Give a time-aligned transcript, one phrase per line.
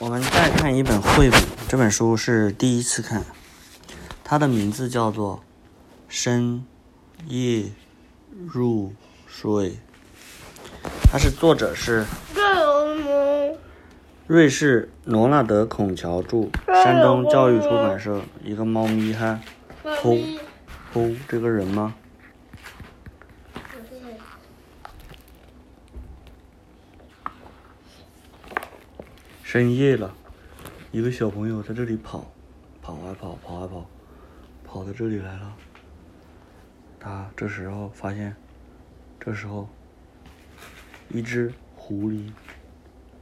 [0.00, 3.24] 我们再看一本绘本，这本书是第一次看，
[4.24, 5.36] 它的名字叫做
[6.08, 6.64] 《深
[7.28, 7.66] 夜
[8.44, 8.92] 入
[9.28, 9.70] 睡》，
[11.10, 12.04] 它是作者是
[14.26, 18.20] 瑞士罗纳德·孔乔著，山东教育出版社。
[18.42, 19.38] 一个猫咪哈，
[20.02, 20.18] 吼
[20.92, 21.94] 吼，这个人吗？
[29.54, 30.12] 深夜了，
[30.90, 32.26] 一个小朋友在这里跑，
[32.82, 33.86] 跑啊跑，跑啊跑，
[34.64, 35.54] 跑到这里来了。
[36.98, 38.34] 他这时候发现，
[39.20, 39.68] 这时候，
[41.08, 42.32] 一只狐狸，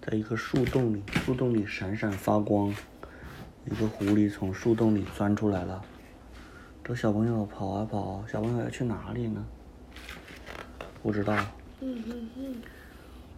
[0.00, 2.74] 在一个树洞里，树洞里闪闪发光。
[3.66, 5.84] 一个狐狸从树洞里钻出来了。
[6.82, 9.44] 这小朋友跑啊跑，小朋友要去哪里呢？
[11.02, 11.36] 不知道。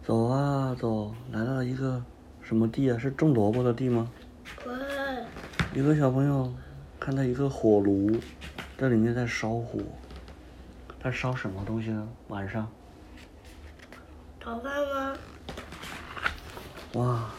[0.05, 2.01] 走啊走，来到了一个。
[2.47, 2.97] 什么地啊？
[2.97, 4.09] 是种萝卜的地吗？
[5.73, 6.49] 一个小朋友
[6.97, 8.09] 看到一个火炉，
[8.77, 9.77] 在里面在烧火，
[11.03, 12.07] 在烧什么东西呢？
[12.29, 12.65] 晚上？
[14.39, 15.17] 炒饭吗？
[16.93, 17.29] 哇！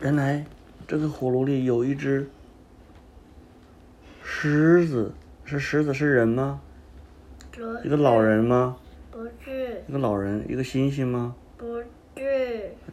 [0.00, 0.46] 原来
[0.86, 2.30] 这个火炉里有一只
[4.22, 5.12] 狮子，
[5.44, 6.60] 是狮子是人吗？
[7.82, 8.76] 一个老人吗？
[9.10, 9.82] 不是。
[9.88, 11.34] 一个老人，一个猩猩吗？
[11.56, 11.84] 不是。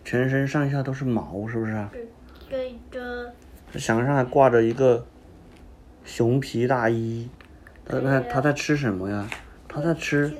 [0.05, 1.83] 全身上下都是毛，是不是？
[2.47, 3.33] 对的。
[3.79, 5.03] 墙上还挂着一个
[6.05, 7.27] 熊皮大衣，
[7.83, 9.27] 他他他在吃什么呀？
[9.67, 10.31] 他在吃，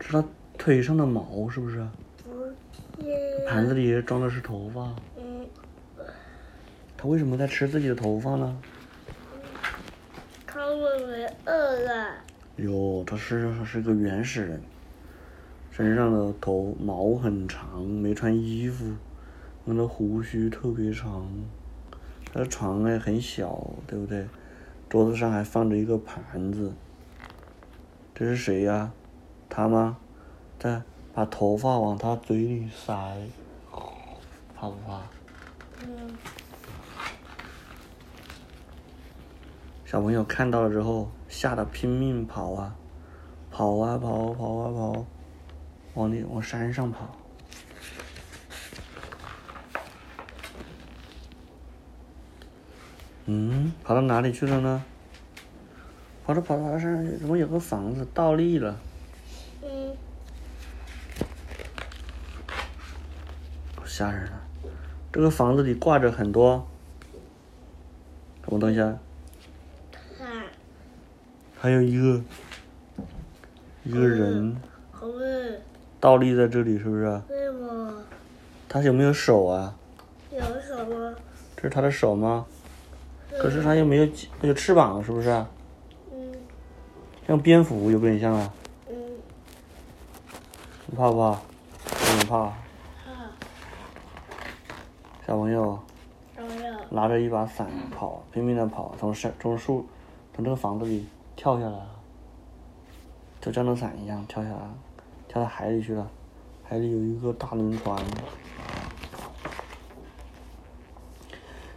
[0.00, 0.24] 吃他
[0.58, 1.86] 腿上的毛，是不是？
[2.24, 2.52] 不是。
[3.48, 4.92] 盘子里装的是头发。
[5.16, 5.46] 嗯。
[6.96, 8.60] 他为什么在吃自己的头发呢？
[10.44, 12.16] 他会不会饿了？
[12.56, 14.60] 哟，他是是个原始人。
[15.70, 18.94] 身上的头毛很长，没穿衣服，
[19.64, 21.26] 那个胡须特别长。
[22.32, 24.26] 他的床也很小，对不对？
[24.88, 26.72] 桌子上还放着一个盘子。
[28.14, 28.92] 这是谁呀？
[29.48, 29.96] 他吗？
[30.58, 30.82] 在
[31.14, 32.92] 把头发往他嘴里塞，
[34.54, 35.00] 怕不怕？
[35.86, 36.10] 嗯。
[39.84, 42.76] 小朋友看到了之后，吓得拼命跑啊，
[43.50, 45.06] 跑啊跑，跑啊跑。
[45.94, 47.18] 往里往山上跑，
[53.26, 54.84] 嗯，跑到哪里去了呢？
[56.24, 58.78] 跑着跑着跑到山上去，怎么有个房子倒立了？
[59.62, 59.96] 嗯，
[63.84, 64.40] 吓人了！
[65.12, 66.66] 这个房子里挂着很多
[68.44, 68.98] 什么东西啊？
[71.58, 72.22] 还有一个
[73.82, 74.56] 一个人。
[76.00, 77.04] 倒立在这里是不是？
[77.28, 77.92] 为么？
[78.66, 79.76] 他有没有手啊？
[80.30, 81.14] 有手吗？
[81.54, 82.46] 这是他的手吗？
[83.38, 84.08] 可是他又没有
[84.40, 85.28] 有翅膀，是不是？
[86.10, 86.32] 嗯。
[87.26, 88.52] 像蝙蝠有点像啊。
[88.88, 88.96] 嗯。
[90.86, 91.28] 你怕不怕？
[91.30, 92.46] 有点怕。
[92.46, 92.52] 怕。
[95.26, 95.78] 小朋友。
[96.34, 96.72] 小朋友。
[96.88, 99.86] 拿着一把伞跑，拼命的跑，从山从树
[100.34, 101.06] 从这个房子里
[101.36, 101.86] 跳下来了，
[103.40, 104.74] 就降落伞一样跳下来了。
[105.30, 106.10] 跳到海里去了，
[106.64, 107.96] 海里有一个大轮船，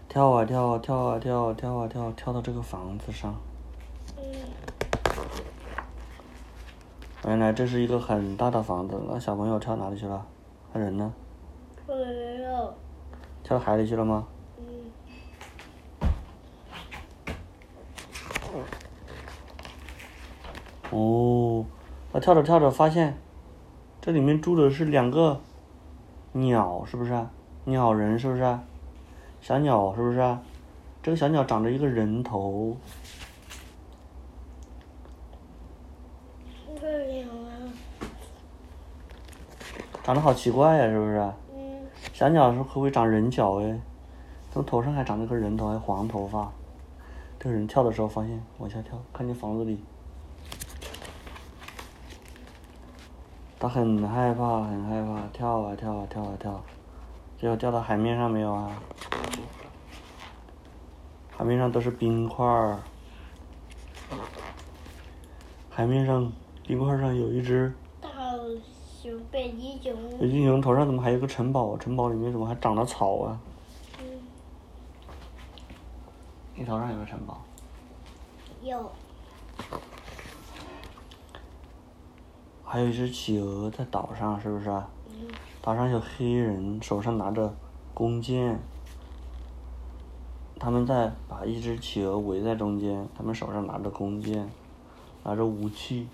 [0.10, 3.36] 跳啊跳，跳啊跳，跳啊跳，跳到这个房子上。
[7.28, 10.26] 原来这是一个很大的房子，那小朋友跳哪里去了？
[10.74, 11.14] 他人呢？
[11.86, 12.74] 跳没有。
[13.44, 14.26] 跳海里去了吗？
[20.90, 21.64] 哦，
[22.12, 23.16] 他跳着跳着发现。
[24.06, 25.40] 这里面住的是两个
[26.34, 27.26] 鸟，是不是？
[27.64, 28.60] 鸟人是不是？
[29.40, 30.38] 小鸟是不是？
[31.02, 32.76] 这个小鸟长着一个人头。
[40.04, 41.18] 长得好奇怪呀，是不是？
[41.56, 41.88] 嗯。
[42.12, 43.80] 小鸟是会不会长人脚哎？
[44.52, 46.52] 怎么头上还长了个人头，还黄头发？
[47.40, 49.82] 这个人跳的时候发现往下跳，看见房子里。
[53.64, 56.62] 他很害怕，很害怕，跳啊跳啊跳啊跳，
[57.38, 58.70] 最后掉到海面上没有啊？
[61.32, 62.80] 海面上都是冰块儿，
[65.70, 66.30] 海面上
[66.68, 68.10] 冰块上有一只大
[69.02, 69.96] 熊，北极熊。
[70.20, 71.78] 北极熊头上怎么还有个城堡？
[71.78, 73.40] 城堡里面怎么还长了草啊？
[74.02, 74.06] 嗯。
[76.54, 77.42] 你头上有个城堡？
[78.62, 78.92] 有。
[82.74, 84.66] 还有一只企鹅在岛上，是不是？
[85.62, 87.54] 岛上有黑人，手上拿着
[87.94, 88.60] 弓箭。
[90.60, 94.50] 他们在把一只企鹅围在中间，他们手上拿着弓箭，
[95.24, 96.08] 拿着武器。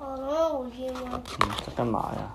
[0.00, 1.00] 哦，拿武器吗？
[1.12, 2.34] 嗯，在干嘛呀？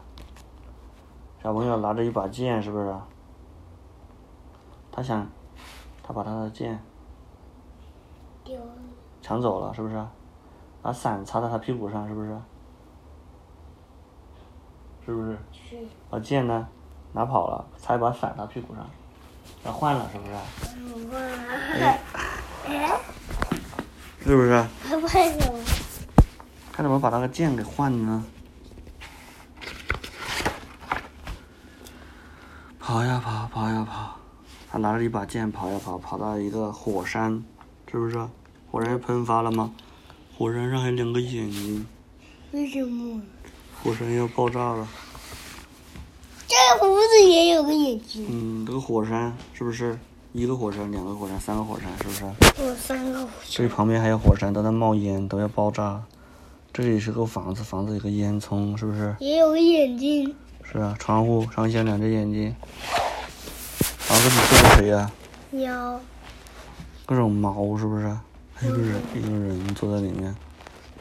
[1.43, 2.95] 小朋友拿着一把剑，是不是？
[4.89, 5.27] 他想，
[6.01, 6.79] 他把他的剑。
[9.21, 10.01] 抢走了，是不是？
[10.81, 12.39] 把伞插在他屁股上，是不是？
[15.05, 15.37] 是不是？
[15.53, 15.77] 是。
[16.09, 16.67] 把剑呢，
[17.13, 18.89] 拿跑了，插一把伞他屁股上，
[19.63, 20.33] 他换了，是不是？
[21.11, 21.99] 换了。
[22.67, 22.99] 哎。
[24.23, 24.49] 是不是？
[24.49, 25.07] 为什么？
[26.71, 28.25] 看怎么把那个剑给换了呢？
[32.79, 34.15] 跑呀跑，跑呀跑，
[34.71, 37.43] 他拿着一把剑跑呀跑，跑到一个火山，
[37.91, 38.27] 是不是？
[38.71, 39.71] 火山喷发了吗？
[40.35, 41.87] 火山上还有两个眼睛。
[42.51, 43.21] 为什么？
[43.85, 44.87] 火山要爆炸了。
[46.47, 48.25] 这个胡子也有个眼睛。
[48.27, 49.95] 嗯，这个火山是不是
[50.33, 51.95] 一个火山、两个火山、三个火山？
[51.99, 52.63] 是不是？
[52.63, 53.51] 有三个火山。
[53.51, 56.01] 这里旁边还有火山，都在冒烟，都要爆炸。
[56.73, 59.15] 这里是个房子，房子有个烟囱，是不是？
[59.19, 60.35] 也有个眼睛。
[60.63, 62.55] 是啊，窗户上下两只眼睛。
[63.99, 65.11] 房子里住着谁呀？
[65.51, 66.01] 鸟。
[67.05, 68.17] 各种猫是不是？
[68.55, 70.35] 还有个人，一个人坐在里面，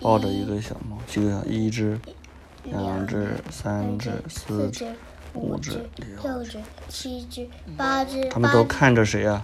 [0.03, 1.43] 抱着一个小猫，几个？
[1.49, 1.99] 一只，
[2.65, 4.95] 两只，三只，四只，
[5.35, 5.89] 五只，
[6.23, 8.29] 六只，七只，八只。
[8.29, 9.43] 他们都看着谁呀？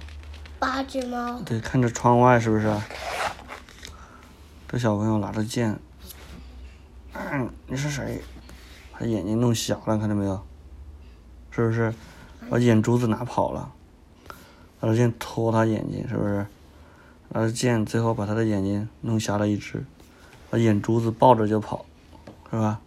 [0.58, 1.40] 八只猫。
[1.40, 2.74] 对，看着窗外是不是？
[4.68, 5.78] 这小朋友拿着剑。
[7.12, 8.22] 嗯，你是谁？
[8.92, 10.40] 把眼睛弄瞎了，看到没有？
[11.50, 11.92] 是不是？
[12.48, 13.72] 把眼珠子拿跑了，
[14.80, 16.46] 拿着剑戳他眼睛，是不是？
[17.28, 19.84] 拿着剑，最后把他的眼睛弄瞎了一只，
[20.48, 21.84] 把眼珠子抱着就跑，
[22.50, 22.80] 是吧？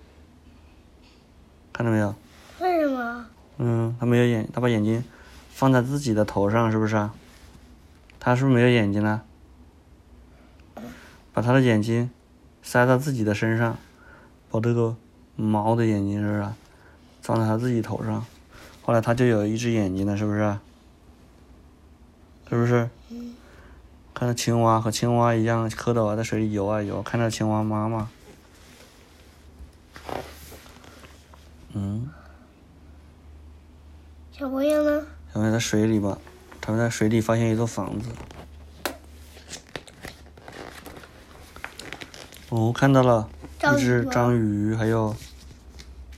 [1.74, 2.16] 看到没有？
[2.60, 3.26] 为什么？
[3.58, 5.04] 嗯，他没有眼，他把眼睛
[5.50, 7.10] 放在自己的头上，是不是？
[8.20, 9.22] 他是不是没有眼睛呢？
[11.34, 12.10] 把他的眼睛
[12.62, 13.78] 塞到自己的身上，
[14.50, 14.96] 把这个
[15.36, 16.46] 猫的眼睛是不是
[17.22, 18.24] 装在他自己头上？
[18.84, 20.58] 后来他就有一只眼睛了，是不是？
[22.50, 22.88] 是不是？
[24.14, 28.10] 看到青蛙和青蛙一样，蝌蚪啊在水里游啊游，看到青蛙妈妈。
[31.74, 32.08] 嗯。
[34.32, 35.04] 小朋友呢？
[35.34, 36.18] 小朋友在水里吧，
[36.60, 38.10] 他们在水里发现一座房子。
[42.50, 43.30] 哦，看到了，
[43.78, 45.16] 一只章鱼，还有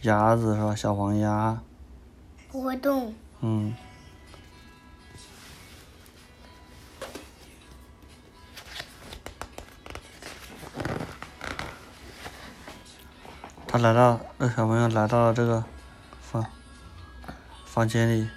[0.03, 0.73] 鸭子是吧？
[0.73, 1.59] 小黄鸭。
[2.49, 3.13] 不会动。
[3.41, 3.75] 嗯。
[13.67, 15.65] 他来到，那小朋友来到了这个
[16.21, 16.45] 房
[17.65, 18.29] 房间里。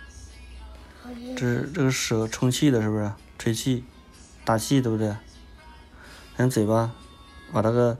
[1.36, 3.10] 这是这个蛇充气的，是不是？
[3.38, 3.84] 吹气，
[4.44, 5.14] 打气，对不对？
[6.38, 6.90] 用嘴巴
[7.52, 7.96] 把那个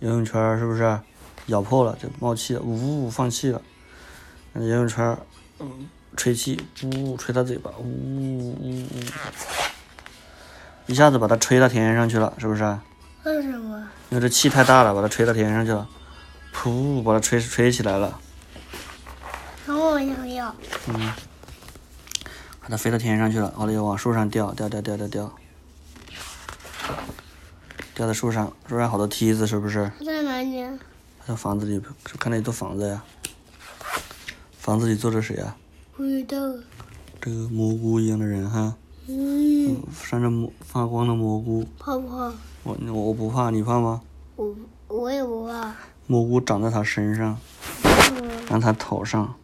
[0.00, 1.00] 游泳圈是不是
[1.46, 3.60] 咬破了，就冒气了，呜呜放气了。
[4.54, 5.16] 游泳圈
[5.58, 8.86] 嗯，吹气，呜吹他嘴巴，呜呜呜，
[10.86, 12.62] 一下子把它吹到天上去了，是不是？
[13.24, 13.88] 为什么？
[14.10, 15.86] 因为这气太大了，把它吹到天上去了。
[16.54, 17.02] 噗！
[17.02, 18.18] 把它吹吹起来了。
[19.66, 20.54] 我想要。
[20.88, 21.12] 嗯。
[22.68, 25.32] 把它飞到天上去了，后来又往树上掉，掉掉掉掉掉。
[27.94, 29.90] 掉在树上，树上好多梯子，是不是？
[30.04, 30.62] 在哪里？
[31.26, 31.80] 在房子里，
[32.18, 33.02] 看到一座房子呀。
[34.58, 35.56] 房子里坐着谁呀？
[35.96, 36.36] 不知道。
[37.22, 38.76] 这个蘑菇一样的人哈。
[39.06, 39.82] 嗯。
[40.02, 41.66] 穿着蘑发光的蘑菇。
[41.78, 42.30] 怕不怕？
[42.64, 44.02] 我我不怕，你怕吗？
[44.36, 44.54] 我
[44.88, 45.74] 我也不怕。
[46.06, 47.38] 蘑菇长在他身上，
[48.50, 49.34] 让他头上。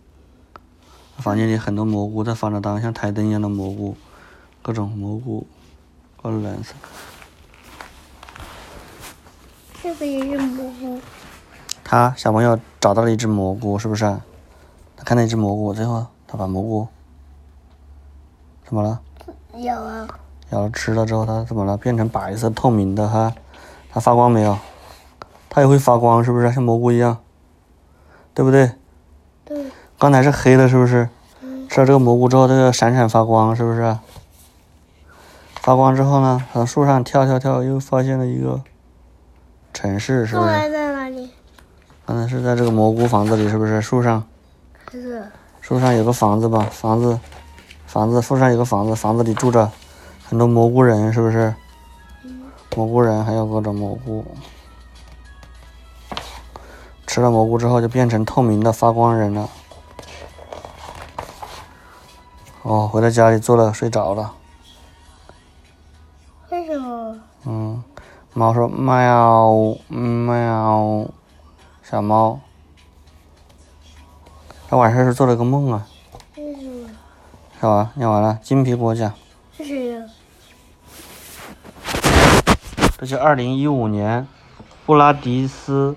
[1.18, 3.97] 房间里很多蘑菇在发着当，像台灯一样的蘑菇，
[4.62, 5.47] 各种蘑菇，
[6.23, 6.75] 各种颜色。
[9.83, 11.00] 这个也是蘑菇。
[11.83, 14.04] 他小朋友找到了一只蘑菇，是不是？
[14.97, 16.88] 他看到一只蘑菇，最后他把蘑菇
[18.64, 19.00] 怎么了？
[19.59, 20.09] 咬了。
[20.50, 21.76] 咬了吃了之后，它怎么了？
[21.76, 23.33] 变成白色透明的哈，
[23.90, 24.59] 它发光没有？
[25.49, 27.18] 它也会发光，是不是像蘑菇一样？
[28.35, 28.73] 对不对？
[30.04, 30.11] 对。
[30.11, 31.08] 刚才是黑的，是不是？
[31.68, 33.96] 吃了这个蘑菇之后，它就闪闪发光，是不是？
[35.54, 38.61] 发光之后呢，从树上跳跳跳，又发现了一个
[39.73, 40.49] 城市，是不是？
[40.49, 41.30] 在哪里？
[42.04, 43.80] 刚才是在这个蘑菇房子里，是不是？
[43.80, 44.23] 树上。
[44.92, 45.25] 是。
[45.62, 46.68] 树上有个房子吧？
[46.70, 47.18] 房子，
[47.87, 49.70] 房子，树上有个房子，房子里住着
[50.28, 51.54] 很多蘑菇人，是不是？
[52.76, 54.25] 蘑菇人还有各种蘑菇。
[57.06, 59.49] 吃了蘑菇之后就变成透明的发光人了。
[62.64, 64.33] 哦，回到家里做了，睡着了。
[66.49, 67.14] 为什么？
[67.44, 67.85] 嗯，
[68.33, 71.06] 猫说喵喵，
[71.83, 72.40] 小猫。
[74.66, 75.87] 他晚上是做了个梦啊。
[76.38, 77.90] 为什么？
[77.97, 78.38] 念完了。
[78.42, 79.12] 金苹果奖。
[79.52, 80.06] 是谁呀？
[82.97, 84.26] 这是二零一五年
[84.87, 85.97] 布拉迪斯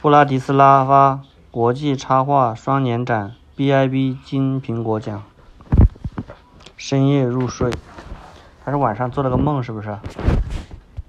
[0.00, 1.20] 布拉迪斯拉发
[1.52, 5.22] 国际插画双年展 BIB 金苹果奖。
[6.92, 7.70] 深夜入睡，
[8.62, 9.96] 还是晚上做了个梦，是不是？